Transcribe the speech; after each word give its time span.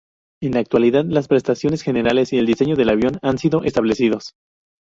En 0.41 0.53
la 0.55 0.61
actualidad, 0.61 1.05
las 1.05 1.27
prestaciones 1.27 1.83
generales 1.83 2.33
y 2.33 2.39
el 2.39 2.47
diseño 2.47 2.75
del 2.75 2.89
avión 2.89 3.19
han 3.21 3.37
sido 3.37 3.63
establecidos. 3.63 4.33